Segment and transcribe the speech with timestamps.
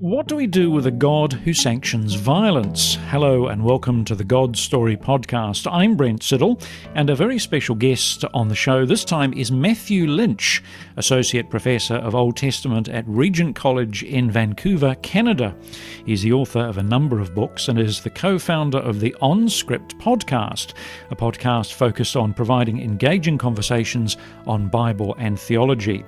[0.00, 2.98] What do we do with a God who sanctions violence?
[3.08, 5.66] Hello and welcome to the God Story podcast.
[5.72, 6.62] I'm Brent Siddle,
[6.94, 10.62] and a very special guest on the show this time is Matthew Lynch,
[10.98, 15.56] Associate Professor of Old Testament at Regent College in Vancouver, Canada.
[16.04, 19.16] He's the author of a number of books and is the co founder of the
[19.22, 20.74] OnScript podcast,
[21.10, 26.04] a podcast focused on providing engaging conversations on Bible and theology.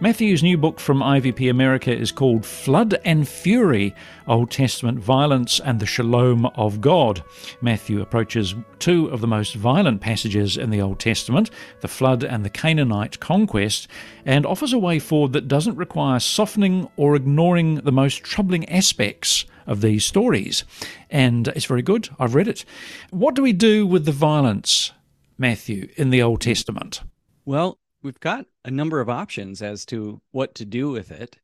[0.00, 3.94] Matthew's new book from IVP America is called Flood and Fury
[4.26, 7.22] Old Testament Violence and the Shalom of God.
[7.60, 11.50] Matthew approaches two of the most violent passages in the Old Testament,
[11.80, 13.86] the flood and the Canaanite conquest,
[14.24, 19.44] and offers a way forward that doesn't require softening or ignoring the most troubling aspects
[19.66, 20.64] of these stories.
[21.10, 22.08] And it's very good.
[22.18, 22.64] I've read it.
[23.10, 24.92] What do we do with the violence,
[25.36, 27.02] Matthew, in the Old Testament?
[27.44, 31.36] Well, we've got a number of options as to what to do with it.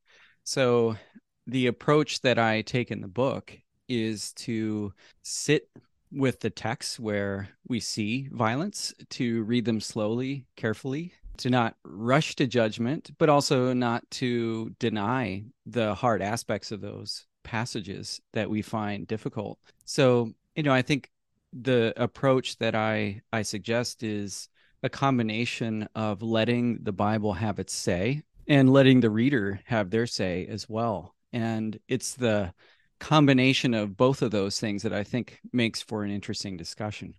[0.43, 0.97] So,
[1.47, 3.57] the approach that I take in the book
[3.87, 5.69] is to sit
[6.11, 12.35] with the texts where we see violence, to read them slowly, carefully, to not rush
[12.35, 18.61] to judgment, but also not to deny the hard aspects of those passages that we
[18.61, 19.59] find difficult.
[19.83, 21.11] So, you know, I think
[21.53, 24.49] the approach that I I suggest is
[24.83, 30.07] a combination of letting the Bible have its say and letting the reader have their
[30.07, 31.14] say as well.
[31.35, 32.53] And it's the
[33.01, 37.13] combination of both of those things that I think makes for an interesting discussion.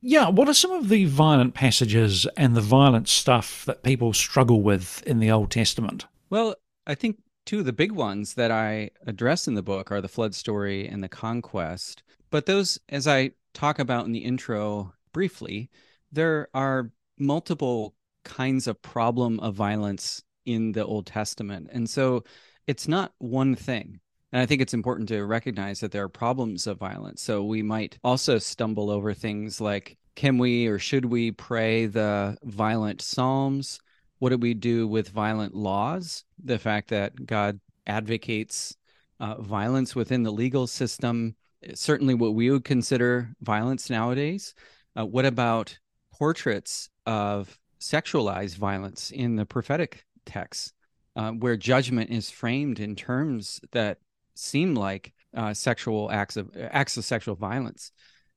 [0.00, 4.62] Yeah, what are some of the violent passages and the violent stuff that people struggle
[4.62, 6.06] with in the Old Testament?
[6.30, 6.54] Well,
[6.86, 10.06] I think two of the big ones that I address in the book are the
[10.06, 12.04] flood story and the conquest.
[12.30, 15.68] But those, as I talk about in the intro briefly,
[16.12, 21.70] there are multiple kinds of problem of violence in the Old Testament.
[21.72, 22.22] And so
[22.66, 24.00] it's not one thing.
[24.32, 27.22] And I think it's important to recognize that there are problems of violence.
[27.22, 32.36] So we might also stumble over things like can we or should we pray the
[32.42, 33.78] violent psalms?
[34.18, 36.24] What do we do with violent laws?
[36.42, 38.76] The fact that God advocates
[39.20, 41.36] uh, violence within the legal system,
[41.74, 44.54] certainly what we would consider violence nowadays.
[44.98, 45.78] Uh, what about
[46.12, 50.72] portraits of sexualized violence in the prophetic texts,
[51.16, 53.98] uh, where judgment is framed in terms that
[54.34, 57.90] seem like uh, sexual acts of acts of sexual violence.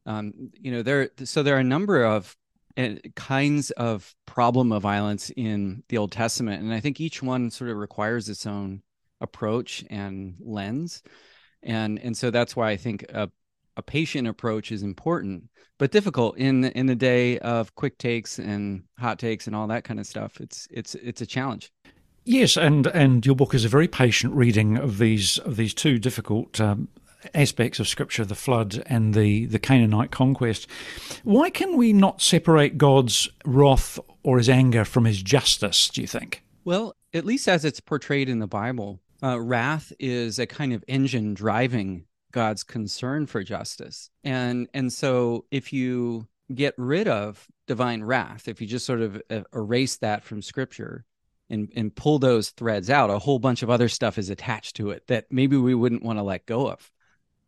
[0.06, 2.35] Um, you know, there so there are a number of
[2.78, 7.51] uh, kinds of problem of violence in the Old Testament, and I think each one
[7.51, 8.81] sort of requires its own
[9.22, 11.03] approach and lens,
[11.61, 13.29] and and so that's why I think a
[13.75, 18.84] a patient approach is important but difficult in in the day of quick takes and
[19.00, 20.40] hot takes and all that kind of stuff.
[20.40, 21.72] It's it's it's a challenge
[22.25, 25.97] yes and and your book is a very patient reading of these of these two
[25.97, 26.88] difficult um,
[27.34, 30.68] aspects of scripture the flood and the the canaanite conquest
[31.24, 36.08] why can we not separate god's wrath or his anger from his justice do you
[36.08, 40.72] think well at least as it's portrayed in the bible uh, wrath is a kind
[40.72, 44.09] of engine driving God's concern for justice.
[44.24, 49.22] And and so if you get rid of divine wrath, if you just sort of
[49.29, 51.06] uh, erase that from scripture
[51.49, 54.91] and and pull those threads out, a whole bunch of other stuff is attached to
[54.91, 56.91] it that maybe we wouldn't want to let go of.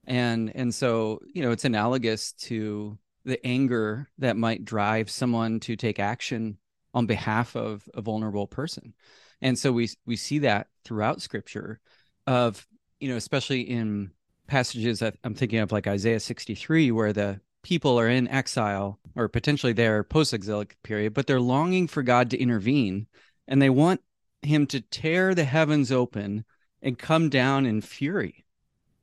[0.06, 5.76] And and so, you know, it's analogous to the anger that might drive someone to
[5.76, 6.58] take action
[6.94, 8.94] on behalf of a vulnerable person.
[9.42, 11.80] And so we we see that throughout scripture
[12.28, 12.66] of,
[13.00, 14.12] you know, especially in
[14.48, 19.28] passages that I'm thinking of, like Isaiah 63, where the people are in exile or
[19.28, 23.08] potentially they're post exilic period, but they're longing for God to intervene
[23.52, 24.02] and they want
[24.42, 26.46] him to tear the heavens open
[26.82, 28.46] and come down in fury.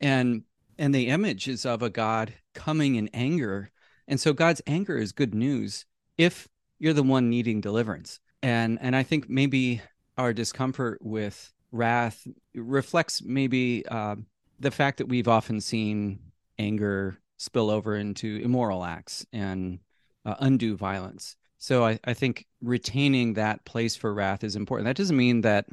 [0.01, 0.43] And
[0.79, 3.71] and the image is of a God coming in anger.
[4.07, 5.85] And so God's anger is good news
[6.17, 6.49] if
[6.79, 8.21] you're the one needing deliverance.
[8.43, 9.83] And and I think maybe
[10.17, 14.17] our discomfort with wrath reflects maybe uh,
[14.59, 16.21] the fact that we've often seen
[16.59, 19.81] anger spill over into immoral acts and
[20.25, 21.37] uh, undue violence.
[21.59, 24.87] So I, I think retaining that place for wrath is important.
[24.87, 25.67] That doesn't mean that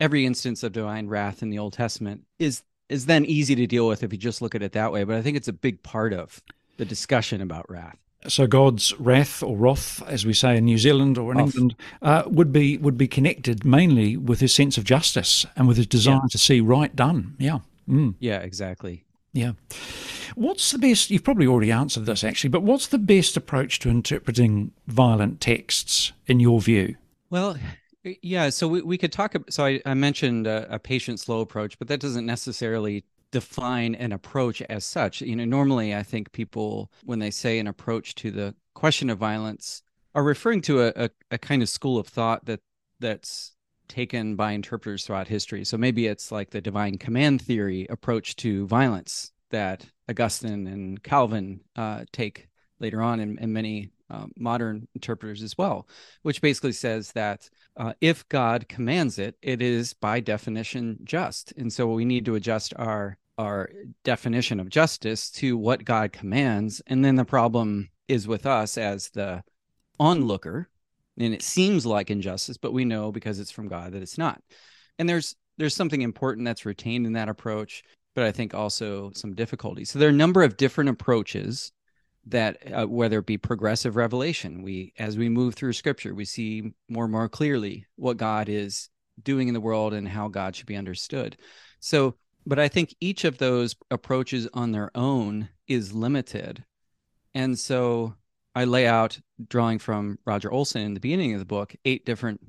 [0.00, 3.86] every instance of divine wrath in the Old Testament is is then easy to deal
[3.86, 5.04] with if you just look at it that way.
[5.04, 6.42] But I think it's a big part of
[6.78, 7.98] the discussion about wrath.
[8.26, 11.54] So God's wrath or wrath, as we say in New Zealand or in Off.
[11.54, 15.76] England, uh, would be would be connected mainly with his sense of justice and with
[15.76, 16.28] his desire yeah.
[16.30, 17.36] to see right done.
[17.38, 17.58] Yeah.
[17.88, 18.14] Mm.
[18.18, 19.04] Yeah, exactly.
[19.32, 19.52] Yeah.
[20.34, 21.10] What's the best?
[21.10, 26.12] You've probably already answered this actually, but what's the best approach to interpreting violent texts
[26.26, 26.96] in your view?
[27.30, 27.56] Well,
[28.22, 29.34] Yeah, so we, we could talk.
[29.34, 33.94] About so I, I mentioned a, a patient slow approach, but that doesn't necessarily define
[33.96, 35.20] an approach as such.
[35.20, 39.18] You know, normally I think people, when they say an approach to the question of
[39.18, 39.82] violence,
[40.14, 42.60] are referring to a, a, a kind of school of thought that
[43.00, 43.52] that's
[43.88, 45.64] taken by interpreters throughout history.
[45.64, 51.60] So maybe it's like the divine command theory approach to violence that Augustine and Calvin
[51.76, 52.48] uh, take
[52.80, 55.88] later on, and, and many uh, modern interpreters as well,
[56.22, 61.72] which basically says that uh, if God commands it, it is by definition just, and
[61.72, 63.70] so we need to adjust our our
[64.02, 69.10] definition of justice to what God commands, and then the problem is with us as
[69.10, 69.44] the
[70.00, 70.68] onlooker,
[71.18, 74.40] and it seems like injustice, but we know because it's from God that it's not.
[74.98, 77.82] And there's there's something important that's retained in that approach,
[78.14, 79.90] but I think also some difficulties.
[79.90, 81.72] So there are a number of different approaches
[82.28, 86.72] that uh, whether it be progressive revelation we as we move through scripture we see
[86.88, 88.90] more and more clearly what god is
[89.22, 91.36] doing in the world and how god should be understood
[91.80, 92.14] so
[92.46, 96.64] but i think each of those approaches on their own is limited
[97.34, 98.14] and so
[98.58, 99.18] i lay out
[99.48, 102.40] drawing from roger olson in the beginning of the book eight different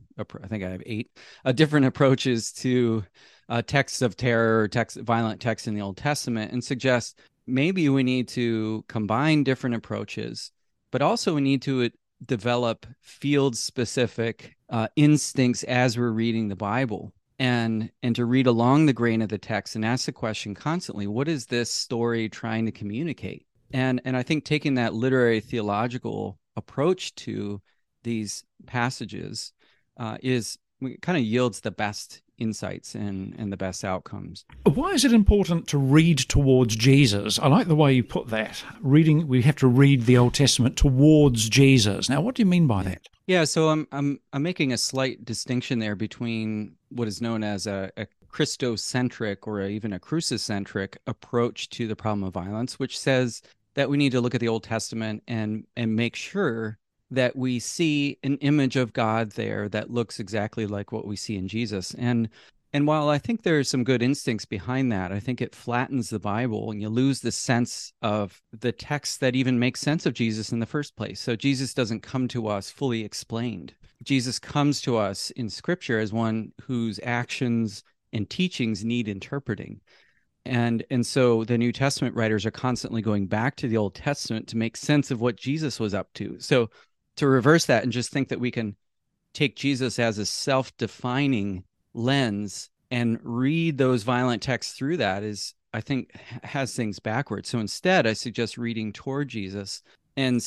[0.44, 1.10] i think i have eight
[1.46, 3.04] uh, different approaches to
[3.48, 7.20] uh, texts of terror text violent texts in the old testament and suggest
[7.50, 10.52] maybe we need to combine different approaches,
[10.92, 11.90] but also we need to uh,
[12.26, 18.86] develop field specific uh, instincts as we're reading the Bible and and to read along
[18.86, 22.66] the grain of the text and ask the question constantly what is this story trying
[22.66, 27.62] to communicate and and i think taking that literary theological approach to
[28.04, 29.54] these passages
[29.98, 30.57] uh, is
[31.01, 34.45] kind of yields the best insights and, and the best outcomes.
[34.63, 37.38] Why is it important to read towards Jesus?
[37.38, 38.63] I like the way you put that.
[38.81, 42.10] Reading, we have to read the Old Testament towards Jesus.
[42.10, 43.07] Now, what do you mean by that?
[43.27, 47.68] Yeah, so I'm I'm I'm making a slight distinction there between what is known as
[47.68, 53.44] a, a Christocentric or even a crucicentric approach to the problem of violence, which says
[53.80, 56.78] that we need to look at the Old Testament and and make sure
[57.12, 61.38] that we see an image of God there that looks exactly like what we see
[61.38, 61.94] in Jesus.
[61.94, 62.28] And
[62.74, 66.10] and while I think there are some good instincts behind that, I think it flattens
[66.10, 70.14] the Bible and you lose the sense of the text that even makes sense of
[70.14, 71.22] Jesus in the first place.
[71.22, 73.75] So Jesus doesn't come to us fully explained.
[74.04, 79.80] Jesus comes to us in scripture as one whose actions and teachings need interpreting.
[80.45, 84.47] And and so the New Testament writers are constantly going back to the Old Testament
[84.47, 86.38] to make sense of what Jesus was up to.
[86.39, 86.69] So
[87.18, 88.75] to reverse that and just think that we can
[89.33, 91.63] take Jesus as a self defining
[91.94, 96.12] lens and read those violent texts through that is, I think,
[96.44, 97.50] has things backwards.
[97.50, 99.83] So instead, I suggest reading toward Jesus
[100.18, 100.44] and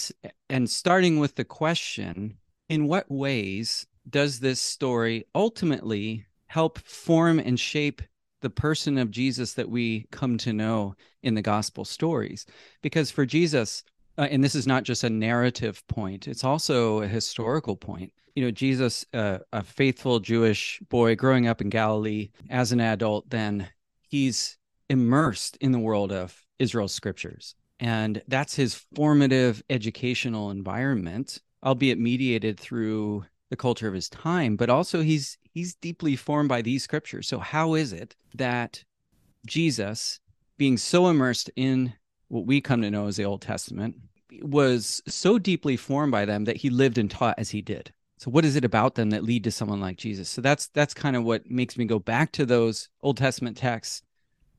[0.50, 7.58] and starting with the question in what ways does this story ultimately help form and
[7.58, 8.02] shape
[8.42, 12.44] the person of Jesus that we come to know in the gospel stories.
[12.82, 13.82] Because for Jesus
[14.18, 18.12] uh, and this is not just a narrative point it's also a historical point.
[18.34, 23.28] You know jesus uh, a faithful jewish boy growing up in galilee as an adult
[23.28, 23.68] then
[24.08, 24.56] he's
[24.88, 27.54] immersed in the world of israel's scriptures.
[27.80, 34.68] And that's his formative educational environment albeit mediated through the culture of his time but
[34.68, 38.82] also he's he's deeply formed by these scriptures so how is it that
[39.46, 40.18] jesus
[40.56, 41.92] being so immersed in
[42.32, 43.94] what we come to know as the Old Testament,
[44.40, 47.92] was so deeply formed by them that he lived and taught as he did.
[48.16, 50.30] So what is it about them that lead to someone like Jesus?
[50.30, 54.02] So that's that's kind of what makes me go back to those Old Testament texts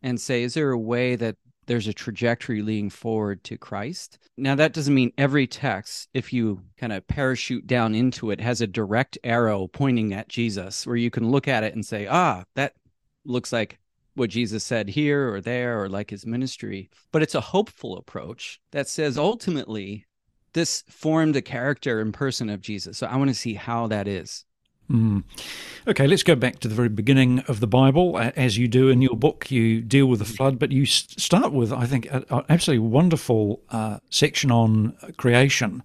[0.03, 4.19] and say, is there a way that there's a trajectory leading forward to Christ?
[4.37, 8.61] Now that doesn't mean every text, if you kind of parachute down into it, has
[8.61, 12.43] a direct arrow pointing at Jesus, where you can look at it and say, ah,
[12.55, 12.73] that
[13.25, 13.79] looks like
[14.15, 18.59] what Jesus said here or there or like his ministry, but it's a hopeful approach
[18.71, 20.05] that says ultimately
[20.53, 22.97] this formed the character and person of Jesus.
[22.99, 24.45] So I want to see how that is.
[24.91, 25.23] Mm.
[25.87, 28.17] Okay, let's go back to the very beginning of the Bible.
[28.19, 31.71] As you do in your book, you deal with the flood, but you start with,
[31.71, 35.83] I think, an absolutely wonderful uh, section on creation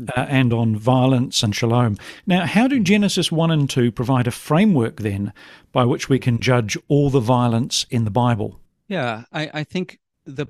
[0.00, 1.96] uh, and on violence and shalom.
[2.26, 5.32] Now, how do Genesis 1 and 2 provide a framework then
[5.72, 8.60] by which we can judge all the violence in the Bible?
[8.88, 10.46] Yeah, I, I think the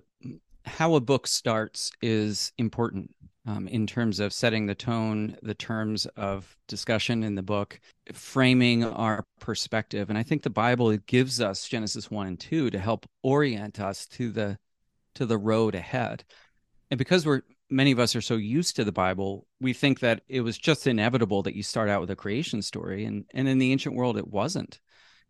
[0.64, 3.14] how a book starts is important
[3.47, 7.81] um, in terms of setting the tone, the terms of discussion in the book,
[8.12, 10.09] framing our perspective.
[10.11, 14.07] And I think the Bible gives us Genesis 1 and 2 to help orient us
[14.09, 14.59] to the
[15.15, 16.25] to the road ahead.
[16.91, 20.23] And because we're many of us are so used to the Bible, we think that
[20.29, 23.05] it was just inevitable that you start out with a creation story.
[23.05, 24.81] And, and in the ancient world, it wasn't.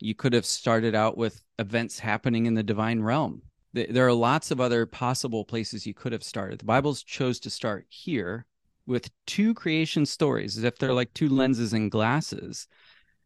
[0.00, 3.42] You could have started out with events happening in the divine realm.
[3.76, 6.60] There are lots of other possible places you could have started.
[6.60, 8.46] The Bible's chose to start here
[8.86, 12.68] with two creation stories, as if they're like two lenses and glasses.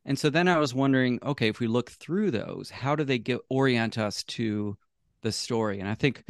[0.05, 3.19] And so then I was wondering, okay, if we look through those, how do they
[3.19, 4.77] get orient us to
[5.23, 5.79] the story?
[5.79, 6.25] And I think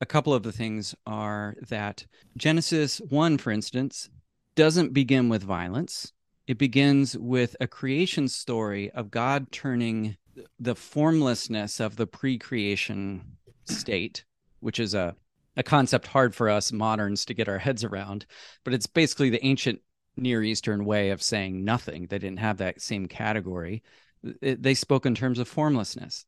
[0.00, 2.04] a couple of the things are that
[2.36, 4.10] Genesis 1, for instance,
[4.56, 6.12] doesn't begin with violence.
[6.46, 10.16] It begins with a creation story of God turning
[10.58, 14.24] the formlessness of the pre creation state,
[14.60, 15.14] which is a,
[15.56, 18.26] a concept hard for us moderns to get our heads around,
[18.64, 19.80] but it's basically the ancient
[20.16, 22.06] Near Eastern way of saying nothing.
[22.06, 23.82] They didn't have that same category.
[24.40, 26.24] It, they spoke in terms of formlessness,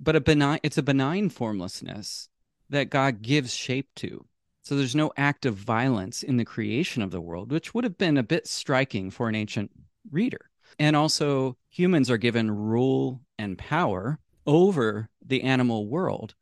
[0.00, 2.28] but a benign, it's a benign formlessness
[2.70, 4.26] that God gives shape to.
[4.62, 7.98] So there's no act of violence in the creation of the world, which would have
[7.98, 9.70] been a bit striking for an ancient
[10.10, 10.50] reader.
[10.78, 16.34] And also, humans are given rule and power over the animal world,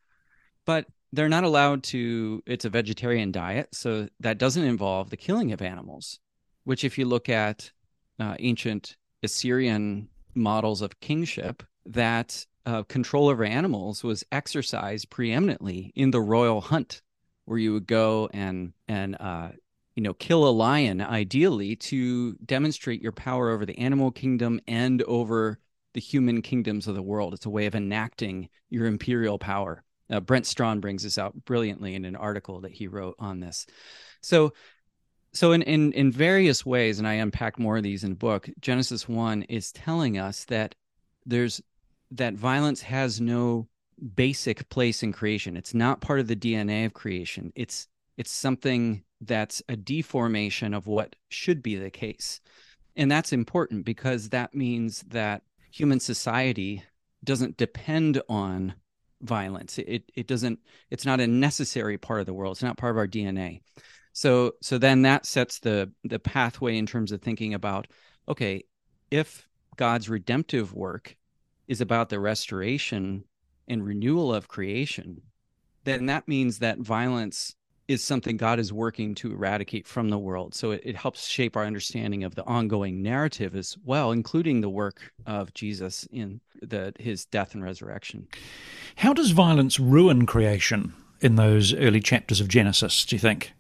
[0.65, 3.75] but they're not allowed to, it's a vegetarian diet.
[3.75, 6.19] So that doesn't involve the killing of animals,
[6.65, 7.71] which, if you look at
[8.19, 16.11] uh, ancient Assyrian models of kingship, that uh, control over animals was exercised preeminently in
[16.11, 17.03] the royal hunt,
[17.45, 19.51] where you would go and and uh,
[19.95, 25.03] you know kill a lion, ideally to demonstrate your power over the animal kingdom and
[25.03, 25.59] over
[25.93, 27.35] the human kingdoms of the world.
[27.35, 29.85] It's a way of enacting your imperial power.
[30.11, 33.67] Uh, Brent Strawn brings this out brilliantly in an article that he wrote on this.
[34.21, 34.53] So
[35.33, 38.49] so in, in in various ways and i unpack more of these in the book
[38.61, 40.77] genesis 1 is telling us that
[41.27, 41.61] there's
[42.13, 43.67] that violence has no
[44.15, 45.57] basic place in creation.
[45.57, 47.53] It's not part of the DNA of creation.
[47.55, 52.41] It's it's something that's a deformation of what should be the case.
[52.95, 55.43] And that's important because that means that
[55.73, 56.85] human society
[57.25, 58.75] doesn't depend on
[59.25, 59.79] violence.
[59.79, 62.57] It it doesn't it's not a necessary part of the world.
[62.57, 63.61] It's not part of our DNA.
[64.13, 67.89] So so then that sets the the pathway in terms of thinking about
[68.29, 68.65] okay,
[69.11, 71.17] if God's redemptive work
[71.69, 73.25] is about the restoration
[73.69, 75.23] and renewal of creation,
[75.85, 77.55] then that means that violence
[77.89, 80.55] is something God is working to eradicate from the world.
[80.55, 84.71] So it, it, helps shape our understanding of the ongoing narrative as well, including the
[84.71, 88.27] work of Jesus in the his death and resurrection.
[88.97, 93.53] How does violence ruin creation in those early chapters of Genesis, do you think?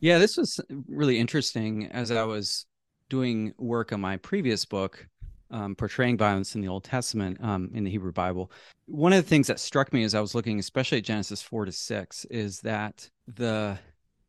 [0.00, 2.66] Yeah, this was really interesting as I was
[3.08, 5.06] doing work on my previous book
[5.50, 8.50] um, portraying violence in the Old Testament um, in the Hebrew Bible.
[8.86, 11.64] One of the things that struck me as I was looking, especially at Genesis four
[11.64, 13.78] to six, is that the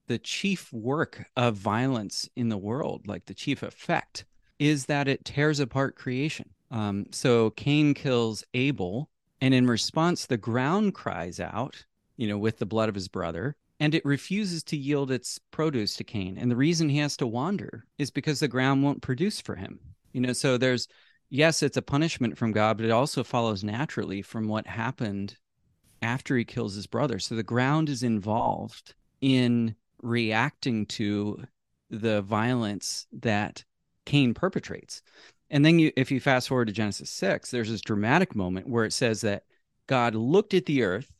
[0.07, 4.25] the chief work of violence in the world, like the chief effect,
[4.57, 6.49] is that it tears apart creation.
[6.71, 9.09] Um, so Cain kills Abel,
[9.39, 11.85] and in response, the ground cries out,
[12.17, 15.95] you know, with the blood of his brother, and it refuses to yield its produce
[15.97, 16.37] to Cain.
[16.37, 19.79] And the reason he has to wander is because the ground won't produce for him.
[20.11, 20.87] You know, so there's
[21.29, 25.37] yes, it's a punishment from God, but it also follows naturally from what happened
[26.01, 27.19] after he kills his brother.
[27.19, 31.43] So the ground is involved in reacting to
[31.89, 33.63] the violence that
[34.05, 35.01] Cain perpetrates.
[35.49, 38.85] And then you if you fast forward to Genesis 6, there's this dramatic moment where
[38.85, 39.43] it says that
[39.87, 41.11] God looked at the earth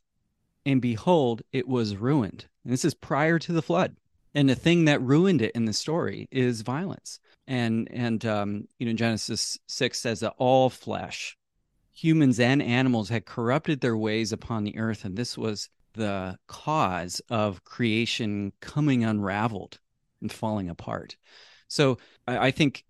[0.64, 2.46] and behold, it was ruined.
[2.64, 3.96] And this is prior to the flood.
[4.34, 8.86] And the thing that ruined it in the story is violence and and um, you
[8.86, 11.36] know Genesis six says that all flesh,
[11.92, 17.20] humans and animals, had corrupted their ways upon the earth, and this was the cause
[17.28, 19.80] of creation coming unraveled
[20.20, 21.16] and falling apart.
[21.66, 22.84] So I, I think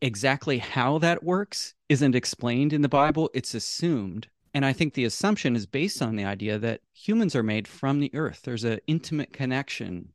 [0.00, 4.28] exactly how that works isn't explained in the Bible; it's assumed.
[4.54, 8.00] And I think the assumption is based on the idea that humans are made from
[8.00, 8.42] the earth.
[8.44, 10.12] There's an intimate connection.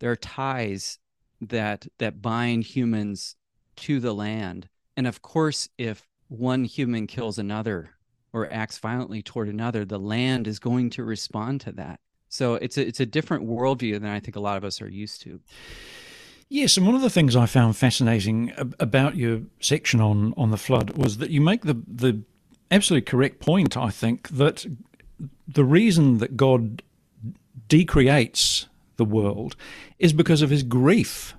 [0.00, 0.98] There are ties
[1.40, 3.36] that that bind humans
[3.76, 4.68] to the land.
[4.96, 7.90] And of course, if one human kills another
[8.32, 12.00] or acts violently toward another, the land is going to respond to that.
[12.28, 14.88] So it's a it's a different worldview than I think a lot of us are
[14.88, 15.40] used to.
[16.48, 20.56] Yes, and one of the things I found fascinating about your section on on the
[20.56, 22.22] flood was that you make the the
[22.70, 23.76] absolutely correct point.
[23.76, 24.66] I think that
[25.48, 26.82] the reason that God
[27.68, 28.66] decreates
[28.96, 29.56] the world
[29.98, 31.34] is because of his grief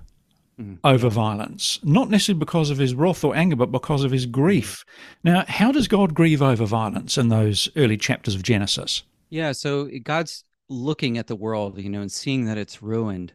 [0.60, 0.78] mm.
[0.84, 4.84] over violence, not necessarily because of his wrath or anger, but because of his grief.
[5.24, 9.02] Now, how does God grieve over violence in those early chapters of Genesis?
[9.30, 13.32] Yeah, so God's looking at the world, you know, and seeing that it's ruined.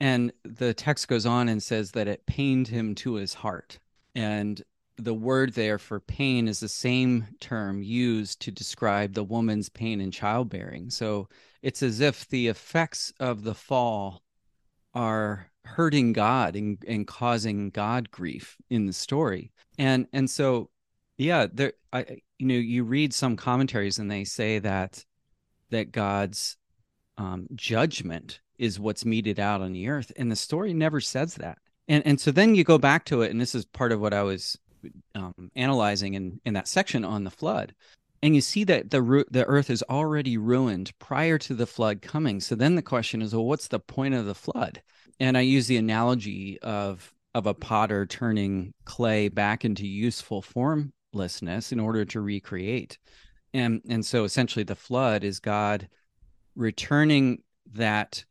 [0.00, 3.78] and the text goes on and says that it pained him to his heart.
[4.16, 4.60] And
[4.96, 10.00] the word there for pain is the same term used to describe the woman's pain
[10.00, 10.90] in childbearing.
[10.90, 11.28] So
[11.62, 14.22] it's as if the effects of the fall
[14.94, 19.52] are hurting God and, and causing God grief in the story.
[19.78, 20.70] And and so
[21.16, 25.04] yeah, there I you know, you read some commentaries and they say that
[25.70, 26.56] that God's
[27.16, 31.58] um, judgment is what's meted out on the earth and the story never says that
[31.88, 34.14] and and so then you go back to it and this is part of what
[34.14, 34.56] i was
[35.14, 37.74] um, analyzing in in that section on the flood.
[38.22, 42.40] And you see that the the earth is already ruined prior to the flood coming.
[42.40, 44.82] So then the question is well what's the point of the flood?
[45.20, 51.72] And i use the analogy of of a potter turning clay back into useful formlessness
[51.72, 52.98] in order to recreate.
[53.54, 55.88] And and so essentially the flood is god
[56.54, 58.24] returning that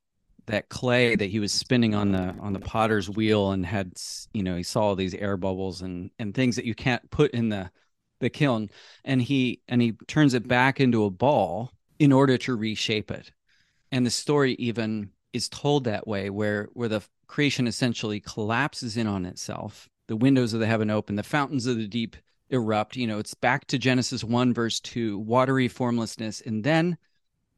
[0.51, 3.93] that clay that he was spinning on the on the potter's wheel and had
[4.33, 7.31] you know he saw all these air bubbles and and things that you can't put
[7.31, 7.71] in the
[8.19, 8.69] the kiln.
[9.03, 13.31] And he and he turns it back into a ball in order to reshape it.
[13.91, 19.07] And the story even is told that way where where the creation essentially collapses in
[19.07, 19.89] on itself.
[20.07, 21.15] The windows of the heaven open.
[21.15, 22.17] The fountains of the deep
[22.49, 22.97] erupt.
[22.97, 26.41] You know it's back to genesis 1 verse 2 watery formlessness.
[26.41, 26.97] And then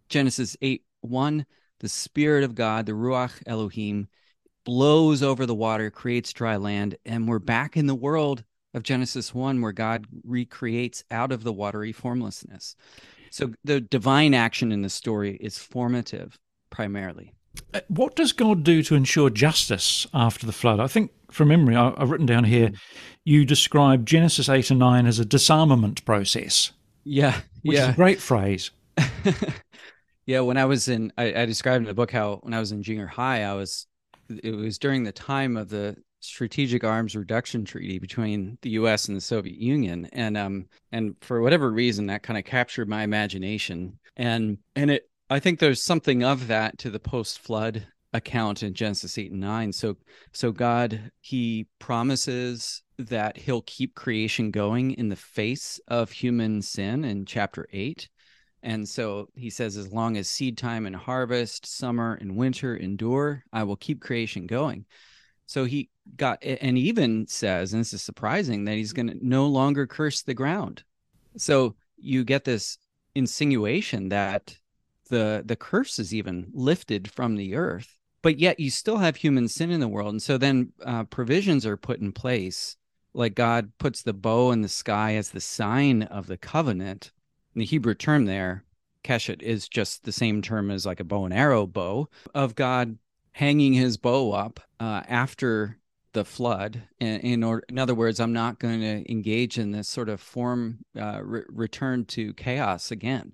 [0.10, 1.46] genesis 8 1
[1.84, 4.08] the Spirit of God, the Ruach Elohim,
[4.64, 9.36] blows over the water, creates dry land, and we're back in the world of Genesis
[9.36, 12.78] 1 where God recreates out of the watery formlessness.
[13.32, 17.34] So the divine action in the story is formative primarily.
[17.74, 20.80] Uh, what does God do to ensure justice after the flood?
[20.80, 22.72] I think from memory, I've written down here,
[23.26, 26.72] you describe Genesis 8 and 9 as a disarmament process.
[27.04, 27.42] Yeah.
[27.64, 27.90] Which yeah.
[27.90, 28.72] is a great phrase.
[30.26, 32.72] Yeah, when I was in, I, I, described in the book how when I was
[32.72, 33.88] in junior high, I was,
[34.30, 39.10] it was during the time of the Strategic Arms Reduction Treaty between the U.S.
[39.10, 43.04] and the Soviet Union, and um, and for whatever reason, that kind of captured my
[43.04, 48.74] imagination, and and it, I think there's something of that to the post-flood account in
[48.74, 49.74] Genesis 8 and 9.
[49.74, 49.98] So
[50.32, 57.04] so God he promises that he'll keep creation going in the face of human sin
[57.04, 58.08] in chapter 8
[58.64, 63.44] and so he says, as long as seed time and harvest, summer and winter endure,
[63.52, 64.86] I will keep creation going.
[65.46, 69.48] So he got, and even says, and this is surprising, that he's going to no
[69.48, 70.84] longer curse the ground.
[71.38, 72.78] So you get this
[73.16, 74.58] insinuation that
[75.10, 79.48] the the curse is even lifted from the earth, but yet you still have human
[79.48, 80.14] sin in the world.
[80.14, 82.78] And so then uh, provisions are put in place,
[83.14, 87.12] like God puts the bow in the sky as the sign of the covenant
[87.56, 88.64] the Hebrew term there,
[89.04, 92.98] keshet, is just the same term as like a bow and arrow bow of God
[93.32, 95.78] hanging his bow up uh, after
[96.14, 96.84] the flood.
[97.00, 100.22] In, in, order, in other words, I'm not going to engage in this sort of
[100.22, 103.34] form uh, re- return to chaos again.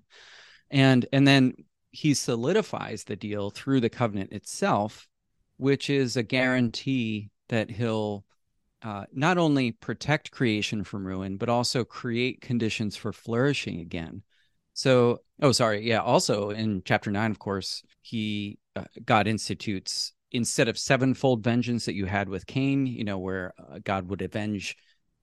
[0.70, 1.54] And and then
[1.90, 5.08] he solidifies the deal through the covenant itself,
[5.56, 8.24] which is a guarantee that he'll
[8.82, 14.22] uh, not only protect creation from ruin, but also create conditions for flourishing again.
[14.72, 15.86] So, oh, sorry.
[15.86, 16.00] Yeah.
[16.00, 21.94] Also in chapter nine, of course, he, uh, God institutes instead of sevenfold vengeance that
[21.94, 24.76] you had with Cain, you know, where uh, God would avenge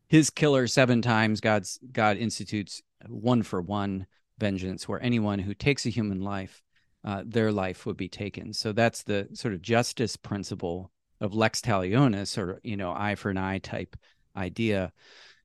[0.07, 4.05] his killer seven times, God's, God institutes one for one
[4.37, 6.61] vengeance where anyone who takes a human life,
[7.03, 8.53] uh, their life would be taken.
[8.53, 13.29] So that's the sort of justice principle of lex talionis or you know eye for
[13.29, 13.95] an eye type
[14.35, 14.91] idea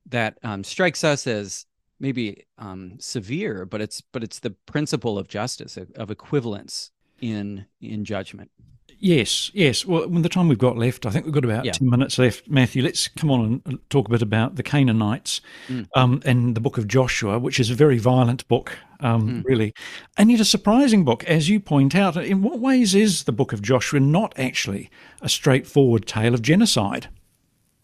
[0.07, 1.65] that um, strikes us as
[1.99, 8.03] maybe um, severe but it's but it's the principle of justice of, equivalence in in
[8.05, 8.51] judgment
[9.03, 9.85] Yes, yes.
[9.85, 11.73] Well, the time we've got left, I think we've got about yeah.
[11.73, 12.49] 10 minutes left.
[12.49, 15.85] Matthew, let's come on and talk a bit about the Canaanites mm.
[15.93, 19.43] um, and the book of Joshua, which is a very violent book, um, mm.
[19.43, 19.73] really.
[20.15, 22.15] And yet a surprising book, as you point out.
[22.15, 24.89] In what ways is the book of Joshua not actually
[25.21, 27.09] a straightforward tale of genocide?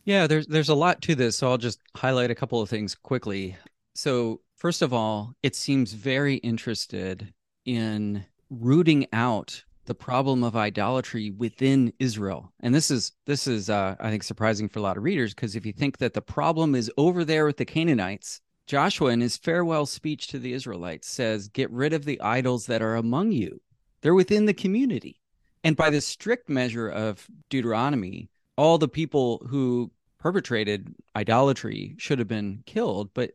[0.05, 2.95] Yeah, there's, there's a lot to this, so I'll just highlight a couple of things
[2.95, 3.57] quickly.
[3.93, 7.33] So, first of all, it seems very interested
[7.65, 12.53] in rooting out the problem of idolatry within Israel.
[12.59, 15.55] And this is this is uh, I think surprising for a lot of readers because
[15.55, 19.35] if you think that the problem is over there with the Canaanites, Joshua in his
[19.35, 23.61] farewell speech to the Israelites says, "Get rid of the idols that are among you.
[24.01, 25.19] They're within the community."
[25.63, 32.27] And by the strict measure of Deuteronomy, all the people who perpetrated idolatry should have
[32.27, 33.31] been killed, but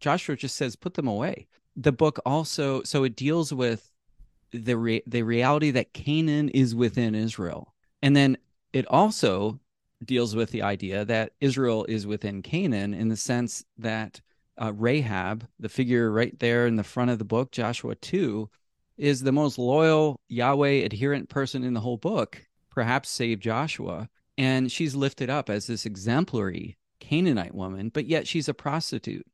[0.00, 1.48] Joshua just says put them away.
[1.76, 3.90] The book also so it deals with
[4.52, 7.74] the re- the reality that Canaan is within Israel.
[8.02, 8.38] And then
[8.72, 9.60] it also
[10.04, 14.20] deals with the idea that Israel is within Canaan in the sense that
[14.60, 18.48] uh, Rahab, the figure right there in the front of the book, Joshua 2,
[18.96, 24.08] is the most loyal Yahweh adherent person in the whole book, perhaps save Joshua.
[24.36, 29.26] And she's lifted up as this exemplary Canaanite woman, but yet she's a prostitute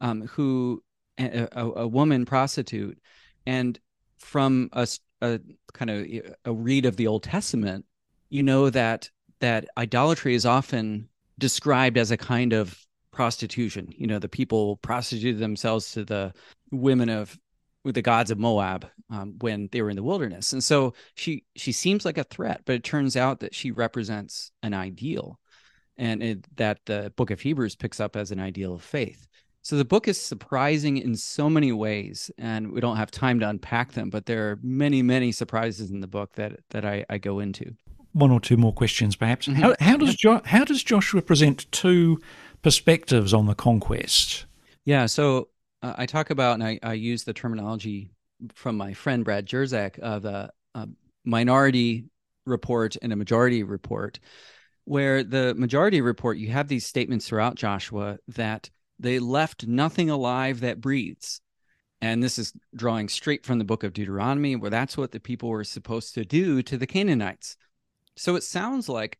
[0.00, 0.82] um, who,
[1.18, 2.98] a, a, a, woman prostitute.
[3.46, 3.78] And
[4.18, 4.86] from a,
[5.22, 5.40] a
[5.72, 6.06] kind of
[6.44, 7.84] a read of the Old Testament,
[8.28, 13.92] you know that that idolatry is often described as a kind of prostitution.
[13.96, 16.32] You know, the people prostituted themselves to the
[16.70, 17.38] women of
[17.84, 20.52] the gods of Moab um, when they were in the wilderness.
[20.52, 24.50] And so she she seems like a threat, but it turns out that she represents
[24.62, 25.38] an ideal,
[25.96, 29.27] and it, that the Book of Hebrews picks up as an ideal of faith.
[29.62, 33.48] So the book is surprising in so many ways, and we don't have time to
[33.48, 34.08] unpack them.
[34.08, 37.74] But there are many, many surprises in the book that that I, I go into.
[38.12, 39.46] One or two more questions, perhaps.
[39.46, 39.60] Mm-hmm.
[39.60, 42.20] How, how does jo- how does Joshua present two
[42.62, 44.46] perspectives on the conquest?
[44.84, 45.48] Yeah, so
[45.82, 48.10] uh, I talk about, and I, I, use the terminology
[48.54, 50.88] from my friend Brad Jersak of a, a
[51.24, 52.06] minority
[52.46, 54.18] report and a majority report,
[54.84, 60.60] where the majority report, you have these statements throughout Joshua that they left nothing alive
[60.60, 61.40] that breathes.
[62.00, 65.48] And this is drawing straight from the book of Deuteronomy, where that's what the people
[65.48, 67.56] were supposed to do to the Canaanites.
[68.16, 69.18] So it sounds like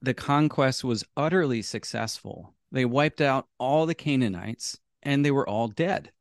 [0.00, 2.54] the conquest was utterly successful.
[2.70, 6.12] They wiped out all the Canaanites and they were all dead.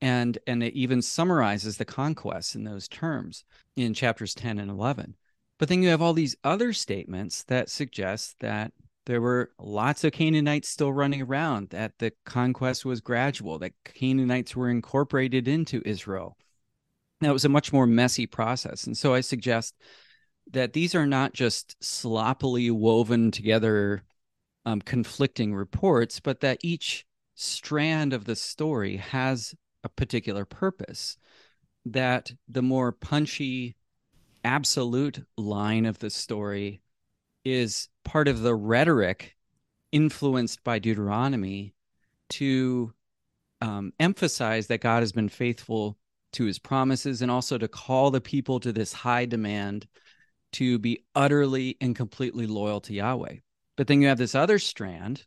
[0.00, 3.44] And and it even summarizes the conquest in those terms
[3.76, 5.16] in chapters 10 and 11.
[5.58, 8.72] But then you have all these other statements that suggest that
[9.06, 14.56] there were lots of Canaanites still running around, that the conquest was gradual, that Canaanites
[14.56, 16.36] were incorporated into Israel.
[17.20, 18.86] That was a much more messy process.
[18.86, 19.74] And so I suggest
[20.52, 24.02] that these are not just sloppily woven together
[24.66, 31.16] um, conflicting reports, but that each strand of the story has a particular purpose.
[31.86, 33.76] That the more punchy,
[34.42, 36.80] absolute line of the story
[37.44, 39.34] is part of the rhetoric
[39.92, 41.74] influenced by Deuteronomy
[42.30, 42.92] to
[43.60, 45.96] um, emphasize that God has been faithful
[46.32, 49.86] to his promises and also to call the people to this high demand
[50.52, 53.36] to be utterly and completely loyal to Yahweh.
[53.76, 55.24] But then you have this other strand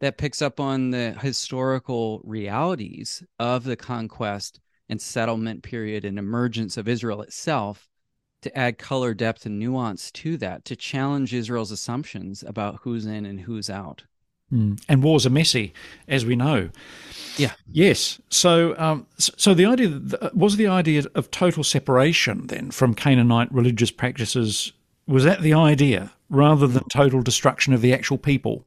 [0.00, 6.76] that picks up on the historical realities of the conquest and settlement period and emergence
[6.76, 7.88] of Israel itself
[8.44, 13.26] to add color, depth, and nuance to that, to challenge Israel's assumptions about who's in
[13.26, 14.04] and who's out.
[14.52, 14.82] Mm.
[14.88, 15.72] And wars are messy,
[16.06, 16.70] as we know.
[17.36, 17.52] Yeah.
[17.66, 18.20] Yes.
[18.28, 20.00] So, um, so the idea
[20.34, 24.72] was the idea of total separation then from Canaanite religious practices.
[25.06, 28.66] Was that the idea, rather than total destruction of the actual people?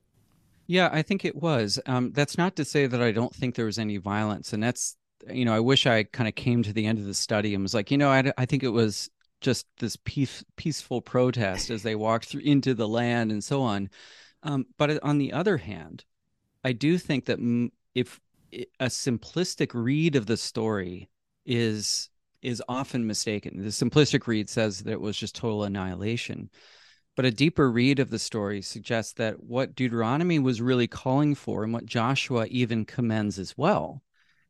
[0.67, 1.79] Yeah, I think it was.
[1.85, 4.97] Um, that's not to say that I don't think there was any violence, and that's
[5.31, 7.63] you know I wish I kind of came to the end of the study and
[7.63, 9.09] was like, you know, I, I think it was
[9.41, 13.89] just this peace, peaceful protest as they walked through into the land and so on.
[14.43, 16.05] Um, but on the other hand,
[16.63, 17.39] I do think that
[17.95, 18.19] if
[18.79, 21.09] a simplistic read of the story
[21.45, 22.09] is
[22.43, 23.61] is often mistaken.
[23.61, 26.49] The simplistic read says that it was just total annihilation.
[27.15, 31.63] But a deeper read of the story suggests that what Deuteronomy was really calling for,
[31.63, 34.03] and what Joshua even commends as well,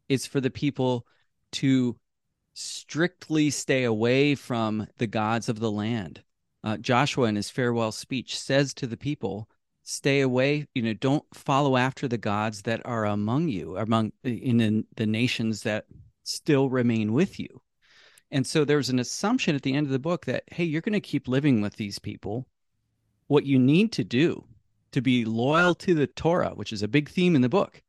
[0.10, 1.08] is for the people
[1.54, 1.98] to
[2.58, 6.24] strictly stay away from the gods of the land.
[6.64, 9.48] Uh, Joshua, in his farewell speech, says to the people,
[9.84, 14.86] stay away you know don't follow after the gods that are among you among in
[14.98, 15.86] the nations that
[16.24, 17.62] still remain with you.
[18.30, 20.92] And so there's an assumption at the end of the book that hey you're going
[20.92, 22.48] to keep living with these people.
[23.28, 24.44] What you need to do
[24.92, 27.82] to be loyal to the torah which is a big theme in the book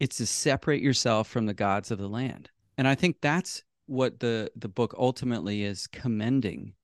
[0.00, 2.50] it's to separate yourself from the gods of the land.
[2.76, 6.74] And i think that's what the the book ultimately is commending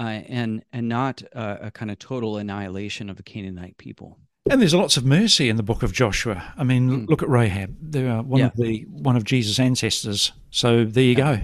[0.00, 4.18] uh, and and not a, a kind of total annihilation of the Canaanite people.
[4.50, 6.52] And there's lots of mercy in the book of Joshua.
[6.56, 7.08] I mean, mm.
[7.08, 7.76] look at Rahab.
[7.80, 8.46] They're uh, one yeah.
[8.46, 10.32] of the one of Jesus' ancestors.
[10.50, 11.40] So there you go.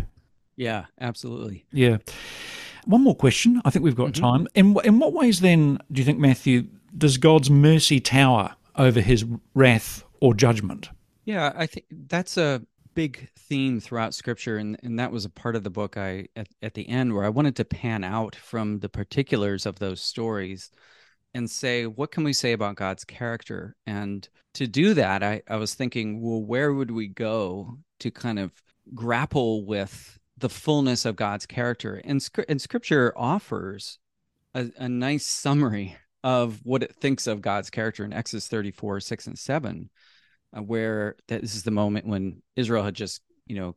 [0.56, 1.66] Yeah, absolutely.
[1.72, 1.98] Yeah.
[2.86, 3.62] One more question.
[3.64, 4.24] I think we've got mm-hmm.
[4.24, 4.48] time.
[4.54, 9.24] In in what ways then do you think Matthew does God's mercy tower over His
[9.54, 10.90] wrath or judgment?
[11.24, 12.62] Yeah, I think that's a
[12.98, 16.48] big theme throughout scripture and, and that was a part of the book i at,
[16.62, 20.72] at the end where i wanted to pan out from the particulars of those stories
[21.32, 23.76] and say what can we say about god's character?
[23.86, 28.40] And to do that i, I was thinking well where would we go to kind
[28.40, 28.50] of
[28.92, 32.02] grapple with the fullness of god's character?
[32.04, 34.00] And, and scripture offers
[34.54, 39.26] a, a nice summary of what it thinks of God's character in Exodus 34, 6
[39.28, 39.88] and 7,
[40.54, 43.76] uh, that this is the moment when Israel had just, you know,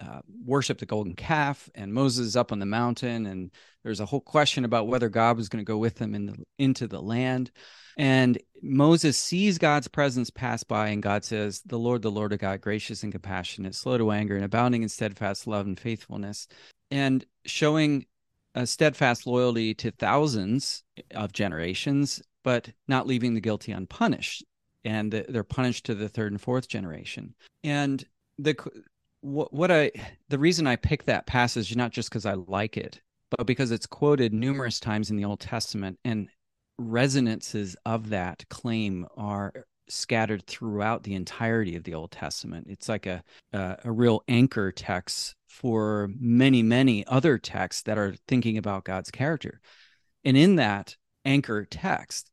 [0.00, 3.50] uh, worshiped the golden calf and Moses is up on the mountain and
[3.82, 6.36] there's a whole question about whether God was going to go with them in the,
[6.58, 7.50] into the land.
[7.96, 12.38] And Moses sees God's presence pass by, and God says, The Lord, the Lord of
[12.38, 16.46] God, gracious and compassionate, slow to anger, and abounding in steadfast love and faithfulness,
[16.92, 18.06] and showing
[18.54, 24.44] a steadfast loyalty to thousands of generations, but not leaving the guilty unpunished.
[24.88, 27.34] And they're punished to the third and fourth generation.
[27.62, 28.02] And
[28.38, 28.56] the
[29.20, 29.90] what, what I
[30.30, 33.02] the reason I pick that passage not just because I like it,
[33.36, 36.28] but because it's quoted numerous times in the Old Testament, and
[36.78, 39.52] resonances of that claim are
[39.90, 42.68] scattered throughout the entirety of the Old Testament.
[42.70, 43.22] It's like a
[43.52, 49.10] a, a real anchor text for many, many other texts that are thinking about God's
[49.10, 49.60] character.
[50.24, 50.96] And in that
[51.26, 52.30] anchor text,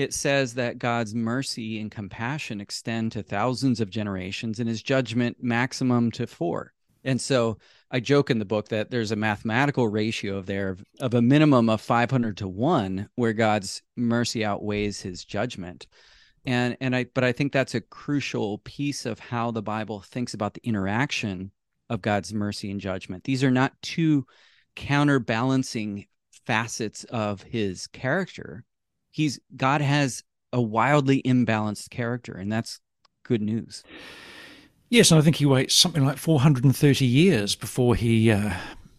[0.00, 5.38] it says that God's mercy and compassion extend to thousands of generations and his judgment
[5.42, 6.72] maximum to four.
[7.04, 7.58] And so
[7.90, 11.22] I joke in the book that there's a mathematical ratio of there of, of a
[11.22, 15.86] minimum of 500 to 1 where God's mercy outweighs his judgment.
[16.44, 20.34] And and I but I think that's a crucial piece of how the Bible thinks
[20.34, 21.52] about the interaction
[21.88, 23.24] of God's mercy and judgment.
[23.24, 24.26] These are not two
[24.76, 26.06] counterbalancing
[26.46, 28.64] facets of his character.
[29.10, 32.80] He's God has a wildly imbalanced character, and that's
[33.24, 33.82] good news.
[34.88, 38.54] Yes, and I think he waits something like 430 years before he uh,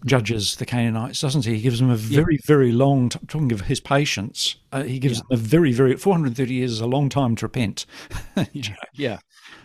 [0.06, 1.56] judges the Canaanites, doesn't he?
[1.56, 2.42] He gives them a very, yeah.
[2.46, 3.10] very long.
[3.10, 5.36] T- talking of his patience, uh, he gives yeah.
[5.36, 7.86] a very, very 430 years is a long time to repent.
[8.54, 8.76] you know?
[8.94, 9.20] Yeah,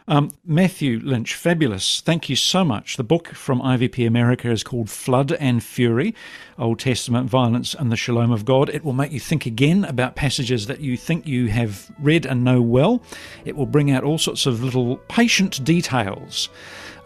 [0.08, 2.00] um, Matthew Lynch, fabulous.
[2.00, 2.96] Thank you so much.
[2.96, 6.14] The book from IVP America is called Flood and Fury
[6.58, 8.68] Old Testament Violence and the Shalom of God.
[8.68, 12.44] It will make you think again about passages that you think you have read and
[12.44, 13.02] know well.
[13.44, 16.50] It will bring out all sorts of little patient details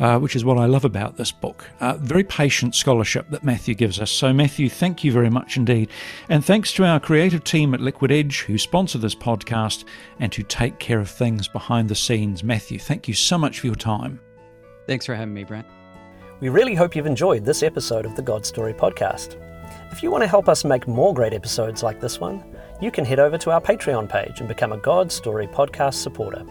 [0.01, 1.67] uh, which is what I love about this book.
[1.79, 4.11] Uh, very patient scholarship that Matthew gives us.
[4.11, 5.91] So, Matthew, thank you very much indeed.
[6.29, 9.83] And thanks to our creative team at Liquid Edge who sponsor this podcast
[10.21, 12.45] and who take care of things behind the scenes.
[12.45, 14.21] Matthew, thank you so much for your time.
[14.87, 15.67] Thanks for having me, Brent.
[16.39, 19.35] We really hope you've enjoyed this episode of the God Story podcast.
[19.91, 22.45] If you want to help us make more great episodes like this one,
[22.81, 26.45] you can head over to our Patreon page and become a God Story podcast supporter.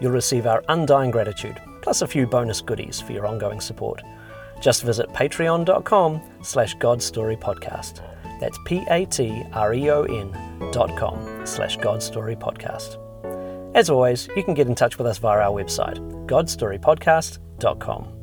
[0.00, 4.00] You'll receive our undying gratitude plus a few bonus goodies for your ongoing support.
[4.62, 8.00] Just visit patreon.com slash godstorypodcast.
[8.42, 10.32] That's P-A-T-R-E-O-N
[10.72, 12.98] dot com slash God Story Podcast.
[13.76, 18.21] As always, you can get in touch with us via our website, godstorypodcast.com.